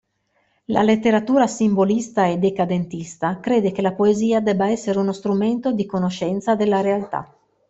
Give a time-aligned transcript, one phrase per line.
[0.65, 6.55] La letteratura simbolista e decadentista crede che la poesia debba essere uno strumento di conoscenza
[6.55, 7.31] della realtà.